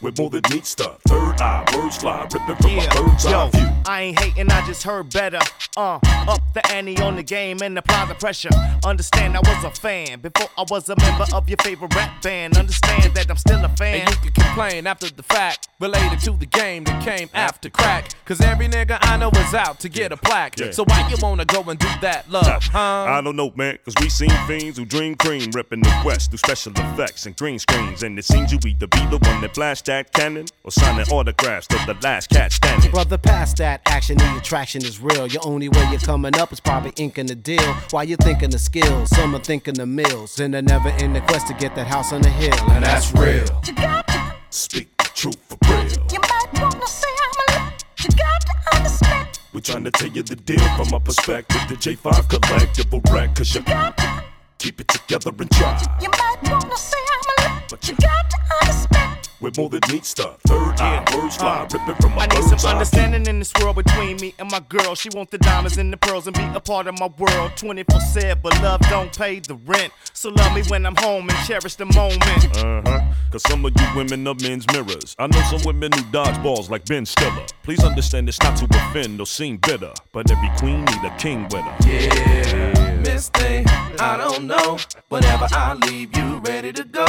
We're 0.00 0.12
more 0.16 0.30
than 0.30 0.42
meets 0.50 0.76
the 0.76 0.96
Third 1.08 1.40
eye, 1.40 1.64
words 1.74 1.96
fly, 1.96 2.22
ripping 2.22 2.54
from 2.56 2.70
yeah. 2.70 2.86
my 2.86 3.00
bird's 3.00 3.24
Yo, 3.24 3.30
eye 3.38 3.50
view. 3.50 3.66
I 3.84 4.02
ain't 4.02 4.18
hating, 4.20 4.50
I 4.50 4.64
just 4.64 4.84
heard 4.84 5.12
better. 5.12 5.40
Uh, 5.76 5.98
up 6.28 6.40
the 6.54 6.64
ante 6.72 6.96
on 7.02 7.16
the 7.16 7.22
game 7.24 7.58
and 7.62 7.76
apply 7.76 8.06
the 8.06 8.14
pressure. 8.14 8.50
Understand 8.84 9.36
I 9.36 9.40
was 9.40 9.64
a 9.64 9.70
fan 9.72 10.20
before 10.20 10.48
I 10.56 10.64
was 10.70 10.88
a 10.88 10.94
member 11.00 11.24
of 11.34 11.48
your 11.48 11.56
favorite 11.62 11.92
rap 11.96 12.22
band. 12.22 12.56
Understand 12.56 13.12
that 13.14 13.28
I'm 13.28 13.36
still 13.36 13.64
a 13.64 13.68
fan. 13.70 14.06
And 14.06 14.10
you 14.10 14.30
can 14.30 14.44
complain 14.44 14.86
after 14.86 15.10
the 15.10 15.24
fact, 15.24 15.68
related 15.80 16.20
to 16.20 16.32
the 16.32 16.46
game 16.46 16.84
that 16.84 17.02
came 17.02 17.28
after 17.34 17.68
crack. 17.68 18.10
Cause 18.24 18.40
every 18.40 18.68
nigga 18.68 18.98
I 19.00 19.16
know 19.16 19.30
is 19.30 19.54
out 19.54 19.80
to 19.80 19.88
get 19.88 20.12
a 20.12 20.16
plaque. 20.16 20.60
Yeah. 20.60 20.70
So 20.70 20.84
why 20.84 21.08
you 21.08 21.16
wanna 21.20 21.44
go 21.44 21.62
and 21.62 21.78
do 21.78 21.88
that, 22.02 22.30
love, 22.30 22.46
huh? 22.46 23.06
I 23.08 23.20
don't 23.20 23.34
know, 23.36 23.52
man, 23.56 23.78
cause 23.84 23.94
we 24.00 24.08
seen 24.08 24.30
fiends 24.46 24.78
who 24.78 24.84
dream 24.84 25.16
cream, 25.16 25.50
ripping 25.50 25.80
the 25.80 26.02
West 26.04 26.30
through 26.30 26.38
special 26.38 26.72
effects 26.76 27.26
and 27.26 27.36
green 27.36 27.58
screens. 27.58 28.04
And 28.04 28.16
it 28.16 28.24
seems 28.24 28.52
you 28.52 28.60
either 28.64 28.86
be 28.86 29.04
the 29.06 29.18
one 29.18 29.40
that 29.40 29.54
blast 29.54 29.87
that 29.88 30.12
cannon 30.12 30.44
or 30.64 30.70
signing 30.70 31.06
autographs 31.10 31.66
to 31.66 31.76
the 31.86 31.96
last 32.02 32.28
cat 32.28 32.52
standing. 32.52 32.90
Brother, 32.90 33.16
past 33.16 33.56
that 33.56 33.80
action, 33.86 34.18
the 34.18 34.36
attraction 34.36 34.84
is 34.84 35.00
real. 35.00 35.26
Your 35.26 35.40
only 35.46 35.70
way 35.70 35.88
you're 35.90 35.98
coming 36.00 36.36
up 36.36 36.52
is 36.52 36.60
probably 36.60 36.92
inking 36.96 37.26
the 37.26 37.34
deal. 37.34 37.72
While 37.90 38.04
you're 38.04 38.18
thinking 38.18 38.50
the 38.50 38.58
skills, 38.58 39.08
some 39.08 39.34
are 39.34 39.38
thinking 39.38 39.74
the 39.74 39.86
mills. 39.86 40.38
And 40.40 40.52
they're 40.52 40.60
never 40.60 40.90
in 40.90 41.14
the 41.14 41.22
quest 41.22 41.46
to 41.48 41.54
get 41.54 41.74
that 41.74 41.86
house 41.86 42.12
on 42.12 42.20
the 42.20 42.28
hill. 42.28 42.54
And 42.70 42.84
that's 42.84 43.14
real. 43.14 43.46
You 43.66 43.74
got 43.74 44.06
to 44.08 44.34
speak 44.50 44.94
the 44.98 45.04
truth 45.14 45.38
for 45.48 45.56
real. 45.64 46.06
You 46.12 46.20
might 46.20 46.48
wanna 46.60 46.86
say 46.86 47.08
I'm 47.08 47.56
a 47.56 47.72
you 48.02 48.10
got 48.10 48.40
to 48.42 48.76
understand. 48.76 49.40
We're 49.54 49.60
trying 49.60 49.84
to 49.84 49.90
tell 49.90 50.08
you 50.08 50.22
the 50.22 50.36
deal 50.36 50.68
from 50.76 50.90
my 50.90 50.98
perspective. 50.98 51.62
The 51.66 51.76
J5 51.76 52.12
collectible 52.28 53.10
wreck, 53.10 53.34
cause 53.34 53.54
you, 53.54 53.62
you 53.62 53.66
got 53.66 53.96
to 53.96 54.24
keep 54.58 54.80
it 54.82 54.88
together 54.88 55.30
and 55.38 55.50
try. 55.50 55.82
You 56.02 56.10
might 56.10 56.36
wanna 56.42 56.76
say 56.76 56.98
I'm 57.40 57.52
a 57.52 57.62
but 57.70 57.88
you, 57.88 57.94
you 57.94 58.06
got 58.06 58.30
to 58.30 58.36
understand. 58.60 58.97
We're 59.40 59.52
more 59.56 59.68
than 59.68 59.80
neat 59.88 60.04
stuff. 60.04 60.40
Third 60.48 60.80
eye, 60.80 61.04
words 61.16 61.36
fly, 61.36 61.60
uh, 61.60 61.68
ripping 61.72 61.94
from 62.02 62.14
my 62.16 62.24
I 62.24 62.26
need 62.26 62.42
some 62.58 62.70
understanding 62.72 63.24
in 63.26 63.38
this 63.38 63.52
world 63.60 63.76
between 63.76 64.16
me 64.16 64.34
and 64.40 64.50
my 64.50 64.58
girl. 64.58 64.96
She 64.96 65.10
want 65.14 65.30
the 65.30 65.38
diamonds 65.38 65.78
and 65.78 65.92
the 65.92 65.96
pearls 65.96 66.26
and 66.26 66.36
be 66.36 66.42
a 66.54 66.60
part 66.60 66.88
of 66.88 66.98
my 66.98 67.08
world. 67.18 67.52
24 67.56 68.00
7, 68.00 68.40
but 68.42 68.60
love 68.62 68.80
don't 68.90 69.16
pay 69.16 69.38
the 69.38 69.54
rent. 69.54 69.92
So 70.12 70.30
love 70.30 70.54
me 70.54 70.62
when 70.68 70.84
I'm 70.84 70.96
home 70.96 71.30
and 71.30 71.46
cherish 71.46 71.76
the 71.76 71.86
moment. 71.86 72.56
Uh 72.56 72.82
huh. 72.84 73.12
Cause 73.30 73.42
some 73.42 73.64
of 73.64 73.72
you 73.78 73.86
women 73.94 74.26
are 74.26 74.34
men's 74.42 74.66
mirrors. 74.72 75.14
I 75.20 75.28
know 75.28 75.42
some 75.42 75.62
women 75.64 75.92
who 75.92 76.02
dodge 76.10 76.42
balls 76.42 76.68
like 76.68 76.84
Ben 76.86 77.06
Stiller. 77.06 77.46
Please 77.62 77.84
understand 77.84 78.28
it's 78.28 78.40
not 78.42 78.56
to 78.56 78.64
offend 78.64 79.20
or 79.20 79.26
seem 79.26 79.58
bitter. 79.58 79.92
But 80.12 80.32
every 80.32 80.50
queen 80.58 80.84
need 80.84 81.04
a 81.04 81.16
king 81.16 81.44
with 81.44 81.62
her. 81.62 81.76
Yeah, 81.88 82.96
Miss 83.04 83.28
Thing, 83.28 83.66
I 84.00 84.16
don't 84.16 84.48
know. 84.48 84.78
Whenever 85.10 85.46
I 85.52 85.74
leave 85.74 86.16
you 86.16 86.38
ready 86.38 86.72
to 86.72 86.82
go. 86.82 87.06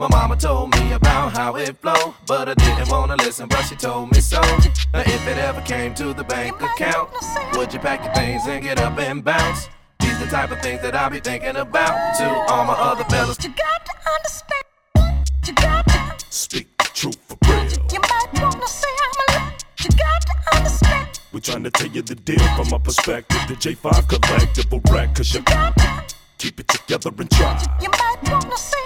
My 0.00 0.08
mama 0.08 0.34
told 0.34 0.74
me 0.76 0.92
about 0.94 1.36
how 1.36 1.56
it 1.56 1.76
flow, 1.76 2.14
but 2.26 2.48
I 2.48 2.54
didn't 2.54 2.88
wanna 2.88 3.16
listen, 3.16 3.46
but 3.48 3.60
she 3.64 3.76
told 3.76 4.10
me 4.10 4.22
so. 4.22 4.40
Now 4.94 5.00
if 5.00 5.28
it 5.28 5.36
ever 5.36 5.60
came 5.60 5.92
to 5.96 6.14
the 6.14 6.24
bank 6.24 6.58
account, 6.58 7.10
would 7.52 7.70
you 7.74 7.80
pack 7.80 8.02
your 8.02 8.14
things 8.14 8.46
and 8.46 8.64
get 8.64 8.80
up 8.80 8.98
and 8.98 9.22
bounce? 9.22 9.68
These 9.98 10.18
the 10.18 10.24
type 10.24 10.52
of 10.52 10.62
things 10.62 10.80
that 10.80 10.96
I 10.96 11.10
be 11.10 11.20
thinking 11.20 11.54
about 11.54 12.16
to 12.16 12.24
all 12.50 12.64
my 12.64 12.72
other 12.72 13.04
fellas. 13.10 13.36
You 13.44 13.50
got 13.50 13.84
to 13.84 13.92
understand. 14.16 15.28
You 15.46 15.52
got 15.52 15.86
to 15.86 16.26
speak 16.30 16.68
the 16.78 16.88
truth 16.94 17.18
for 17.28 17.36
real. 17.44 17.68
You 17.92 18.00
might 18.00 18.42
wanna 18.42 18.66
say 18.68 18.88
I'm 19.04 19.36
a 19.36 19.52
You 19.82 19.90
got 19.90 20.22
to 20.22 20.56
understand. 20.56 21.20
We're 21.30 21.40
trying 21.40 21.64
to 21.64 21.70
tell 21.70 21.88
you 21.88 22.00
the 22.00 22.14
deal 22.14 22.48
from 22.56 22.70
my 22.70 22.78
perspective. 22.78 23.38
The 23.48 23.54
J5 23.54 23.90
collectible 24.08 24.80
wreck, 24.90 25.14
cause 25.14 25.34
you, 25.34 25.40
you 25.40 25.44
got 25.44 25.76
to 25.76 26.14
keep 26.38 26.58
it 26.58 26.68
together 26.68 27.10
and 27.18 27.30
try. 27.30 27.78
You 27.82 27.90
might 27.90 28.16
wanna 28.32 28.56
say 28.56 28.79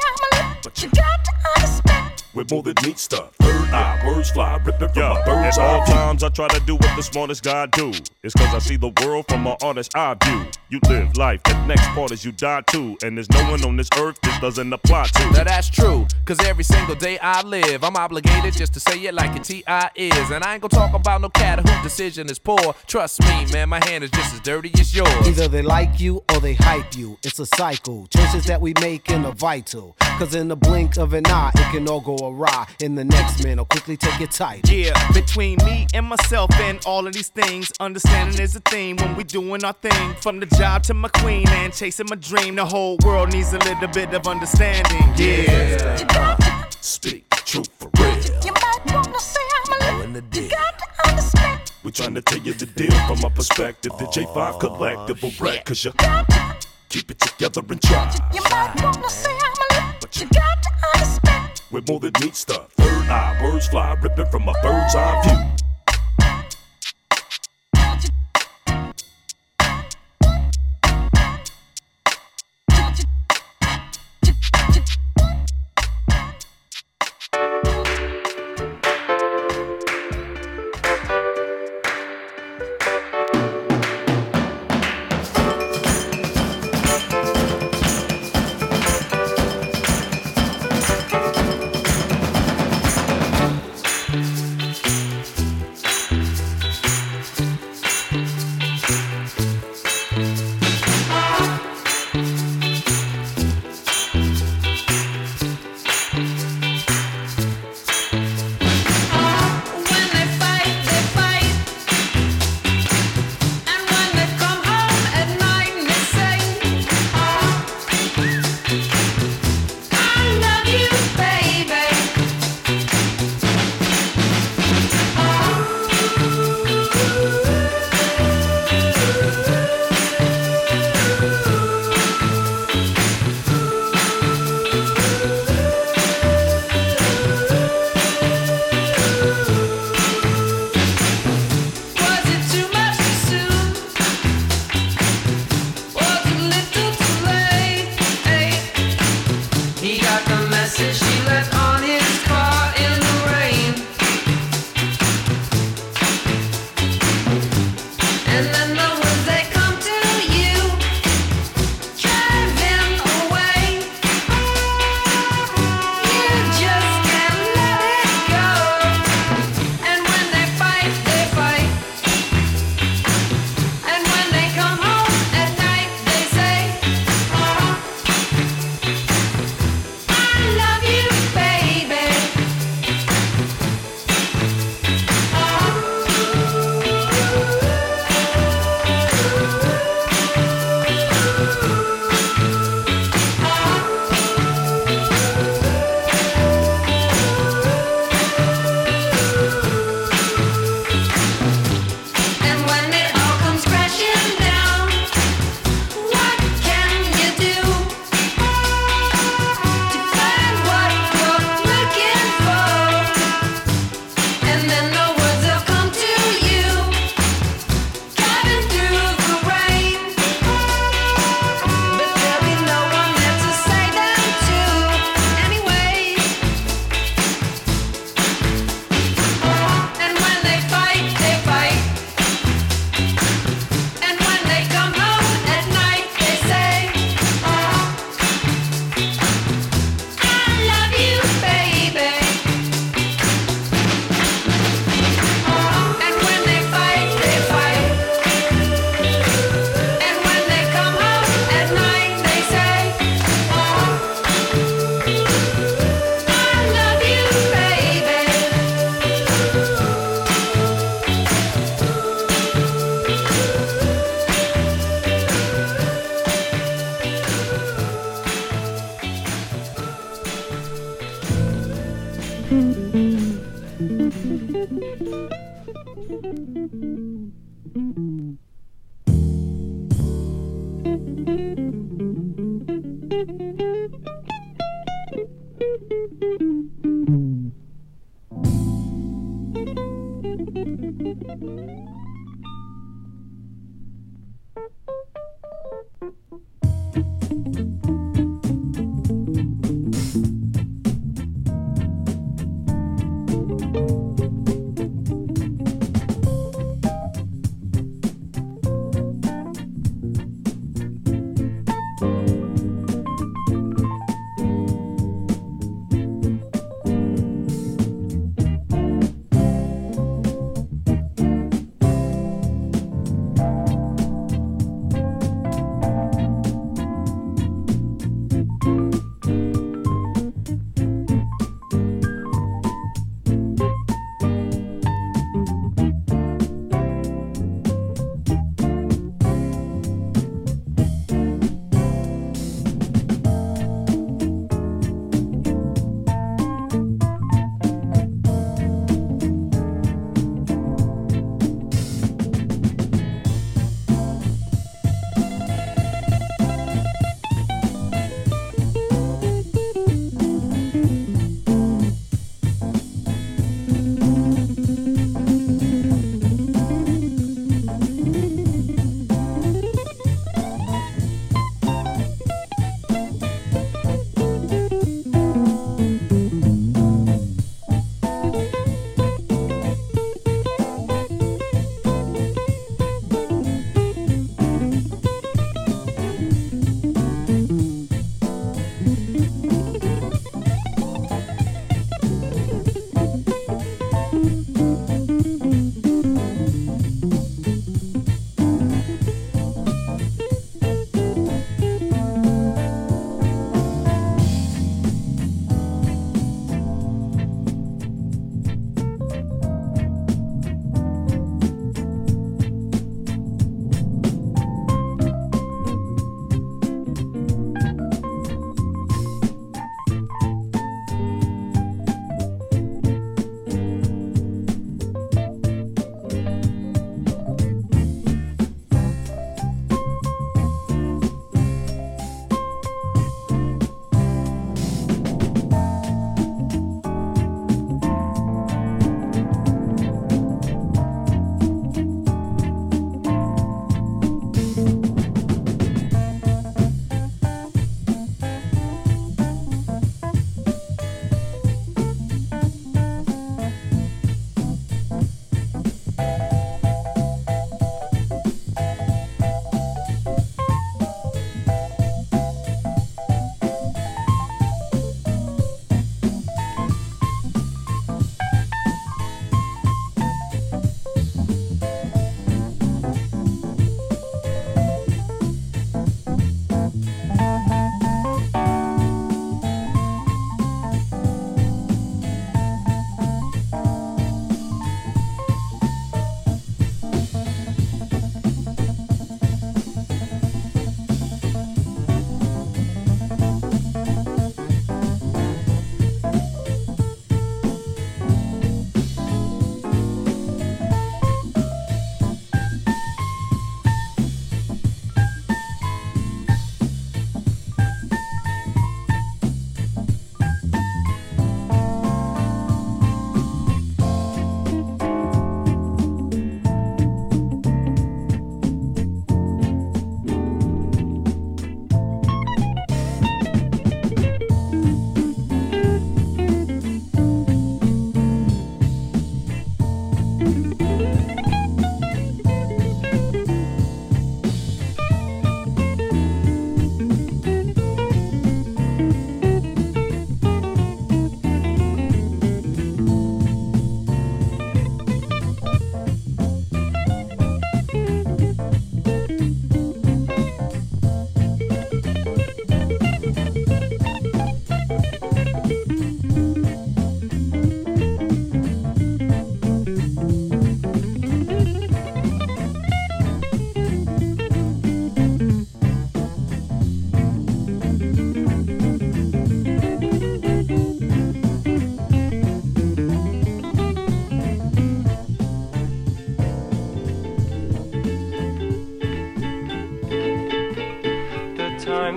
We're 2.50 2.56
more 2.56 2.62
than 2.62 2.75
neat 2.85 2.99
stuff. 2.99 3.35
Third 3.41 3.70
eye, 3.70 4.02
words 4.06 4.31
fly, 4.31 4.56
ripping 4.64 4.88
from 4.88 4.99
Yo, 4.99 5.14
my 5.14 5.25
bird's 5.25 5.58
At 5.58 5.64
all 5.64 5.85
times 5.87 6.23
I 6.23 6.29
try 6.29 6.49
to 6.49 6.61
do 6.61 6.75
what 6.75 6.96
the 6.96 7.02
smartest 7.02 7.43
guy 7.43 7.67
do. 7.67 7.93
It's 8.23 8.35
cause 8.35 8.55
I 8.55 8.58
see 8.58 8.76
the 8.76 8.93
world 9.02 9.26
from 9.29 9.46
an 9.46 9.56
artist's 9.62 9.94
eye 9.94 10.17
view. 10.23 10.46
You 10.70 10.81
live 10.88 11.16
life, 11.19 11.43
the 11.43 11.66
next 11.66 11.87
part 11.88 12.11
is 12.11 12.25
you 12.25 12.32
die 12.32 12.62
too. 12.62 12.96
And 13.02 13.19
there's 13.19 13.31
no 13.31 13.50
one 13.50 13.62
on 13.66 13.76
this 13.76 13.88
earth 13.99 14.19
this 14.22 14.38
doesn't 14.40 14.72
apply 14.72 15.05
to. 15.08 15.31
Now 15.32 15.44
that's 15.44 15.69
true, 15.69 16.06
cause 16.25 16.40
every 16.46 16.64
single 16.64 16.94
day 16.94 17.19
I 17.19 17.43
live, 17.43 17.84
I'm 17.84 17.96
obligated 17.96 18.55
just 18.55 18.72
to 18.75 18.81
say 18.81 18.99
it 19.00 19.12
like 19.12 19.37
a 19.37 19.40
T.I. 19.40 19.90
is. 19.94 20.31
And 20.31 20.43
I 20.43 20.55
ain't 20.55 20.62
gonna 20.62 20.70
talk 20.70 20.94
about 20.94 21.20
no 21.20 21.28
cat 21.28 21.61
whose 21.61 21.82
decision 21.82 22.31
is 22.31 22.38
poor. 22.38 22.75
Trust 22.87 23.20
me, 23.20 23.44
man, 23.52 23.69
my 23.69 23.84
hand 23.84 24.05
is 24.05 24.11
just 24.11 24.32
as 24.32 24.40
dirty 24.40 24.70
as 24.81 24.94
yours. 24.94 25.28
Either 25.28 25.49
they 25.49 25.61
like 25.61 26.00
you 26.00 26.25
or 26.32 26.40
they 26.40 26.55
hype 26.55 26.96
you. 26.96 27.19
It's 27.22 27.38
a 27.38 27.46
cycle. 27.46 28.06
Choices 28.06 28.46
that 28.46 28.62
we 28.62 28.72
make 28.81 29.10
in 29.10 29.26
a 29.26 29.32
vital. 29.32 29.96
Cause 30.19 30.34
in 30.34 30.49
the 30.49 30.56
blink 30.56 30.96
of 30.96 31.12
an 31.12 31.26
eye, 31.26 31.50
it 31.55 31.72
can 31.72 31.87
all 31.88 32.00
go 32.00 32.17
awry. 32.26 32.67
In 32.81 32.94
the 32.94 33.05
next 33.05 33.43
minute, 33.44 33.58
I'll 33.58 33.67
quickly 33.67 33.99
take 33.99 34.19
your 34.19 34.28
title. 34.28 34.75
Yeah, 34.75 35.12
between 35.12 35.58
me 35.64 35.87
and 35.93 36.06
myself 36.06 36.50
and 36.55 36.81
all 36.87 37.06
of 37.06 37.12
these 37.12 37.28
things, 37.28 37.70
understanding 37.81 38.40
is 38.40 38.56
a 38.56 38.60
theme 38.60 38.96
when 38.96 39.14
we 39.17 39.25
doing 39.25 39.62
our 39.62 39.72
thing. 39.75 40.14
From 40.20 40.40
the 40.40 40.46
job 40.56 40.82
to 40.84 40.94
my 40.94 41.08
queen 41.08 41.48
and 41.48 41.72
chasing 41.72 42.06
my 42.08 42.16
dream, 42.16 42.56
the 42.56 42.64
whole 42.64 42.96
world 43.04 43.32
needs 43.32 43.52
a 43.52 43.58
little 43.58 43.88
bit 43.88 44.12
of 44.14 44.26
understanding. 44.26 45.02
Yeah, 45.16 45.98
yeah. 45.98 46.68
speak 46.80 47.28
the 47.30 47.42
truth 47.44 47.70
for 47.78 47.90
real. 47.98 48.14
You 48.44 48.52
might 48.52 48.80
wanna 48.86 49.18
say 49.18 49.40
I'm 49.56 49.72
a 49.72 50.08
little. 50.08 50.42
You 50.42 50.48
got 50.48 50.78
to 50.78 51.08
understand. 51.08 51.72
We're 51.82 51.90
trying 51.90 52.14
to 52.14 52.22
tell 52.22 52.38
you 52.38 52.54
the 52.54 52.66
deal 52.66 52.92
from 53.06 53.20
my 53.20 53.28
perspective. 53.28 53.92
The 53.98 54.04
J5 54.04 54.60
collectible 54.60 55.40
wreck, 55.40 55.64
cause 55.64 55.84
you 55.84 55.92
got 55.92 56.28
to 56.30 56.66
keep 56.88 57.10
it 57.10 57.18
together 57.18 57.62
and 57.68 57.82
try. 57.82 58.14
You 58.32 58.42
might 58.42 58.74
wanna 58.82 59.10
say 59.10 59.30
I'm 59.30 59.52
a 59.52 59.74
little, 59.74 59.94
but 60.00 60.20
you 60.20 60.28
got 60.28 60.62
to 60.62 60.70
understand. 60.94 61.62
We're 61.70 61.82
more 61.88 62.00
than 62.00 62.12
meat 62.20 62.36
stuff. 62.36 62.72
Third 62.72 63.08
eye, 63.08 63.38
birds 63.40 63.68
fly, 63.68 63.96
ripping 64.02 64.26
from 64.26 64.48
a 64.48 64.52
bird's 64.62 64.94
eye 64.94 65.22
view. 65.24 65.73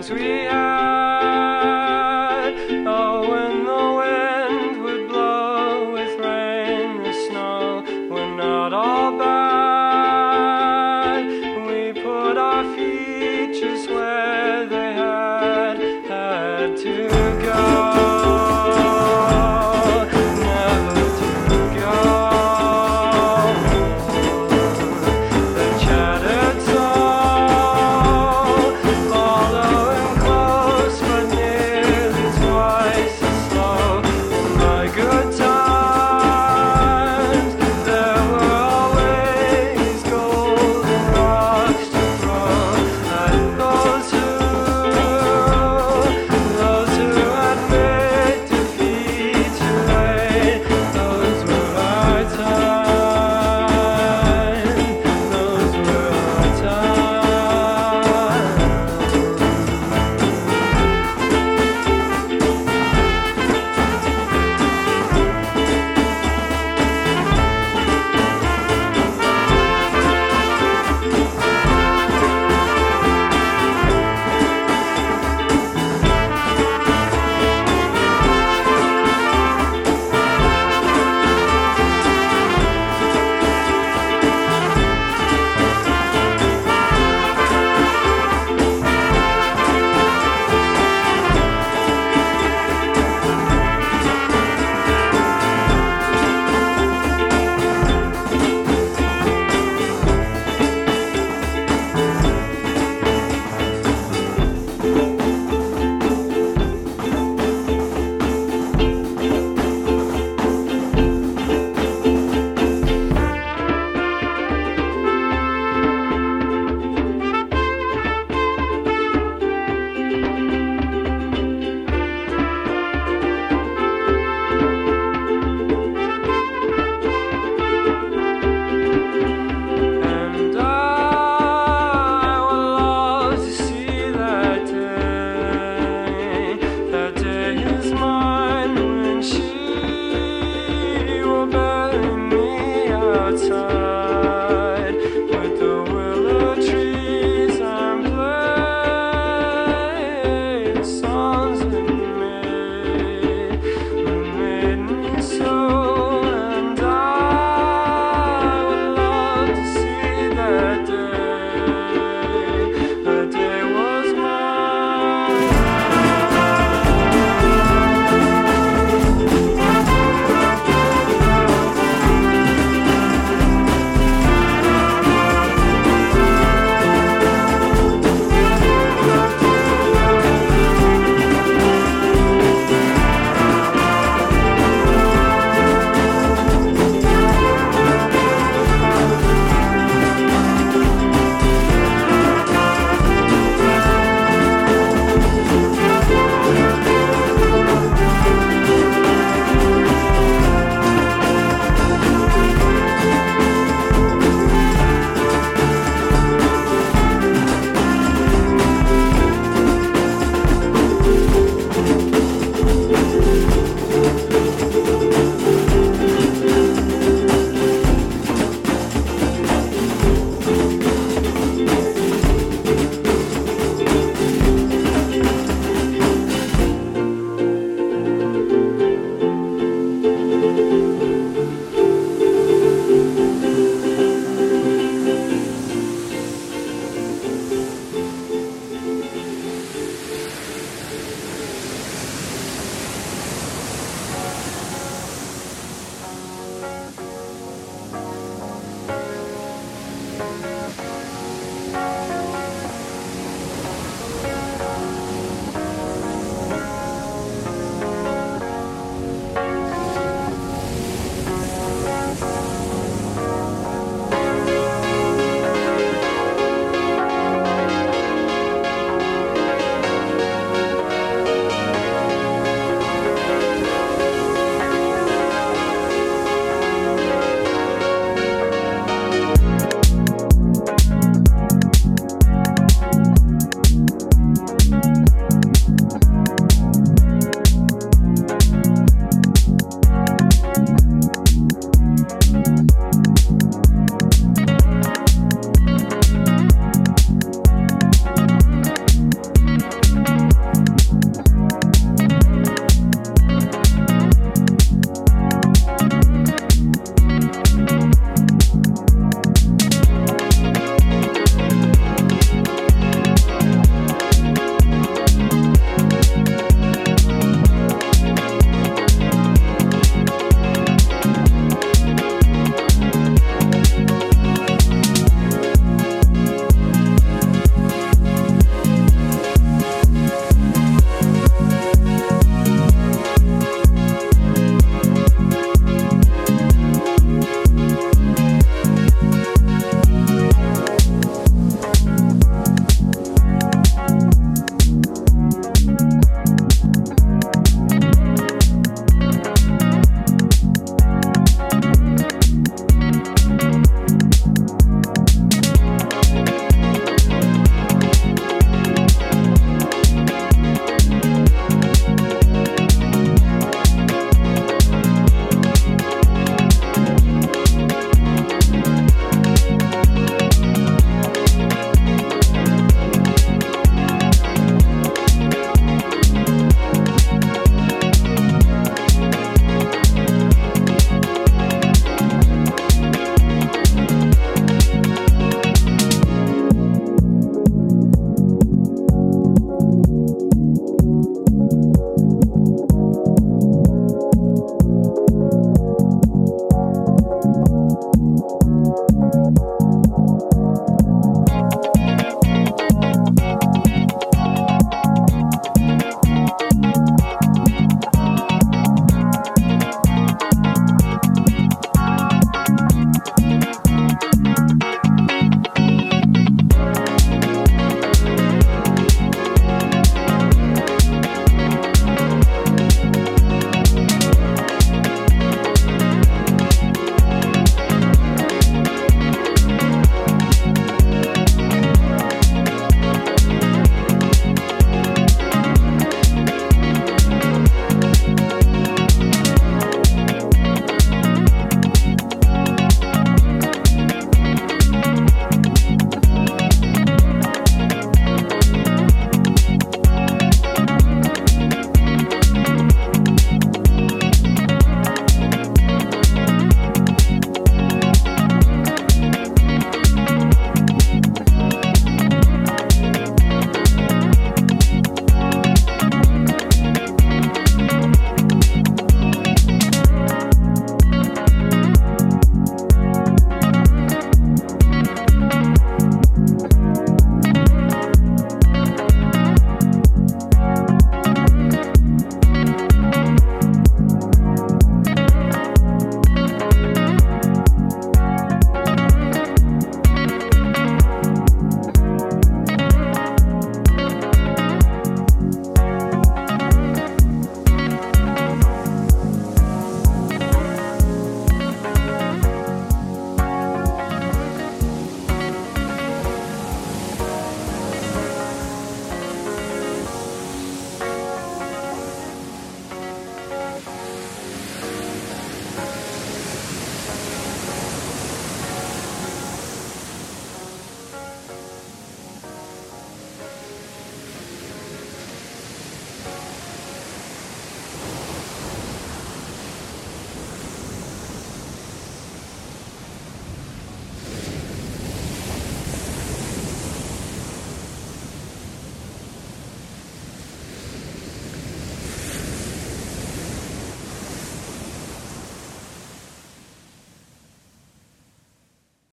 Times 0.08 0.37